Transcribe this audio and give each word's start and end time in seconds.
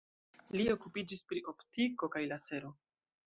Li 0.59 0.63
okupiĝis 0.75 1.21
pri 1.33 1.43
optiko 1.53 2.11
kaj 2.17 2.25
lasero. 2.33 2.73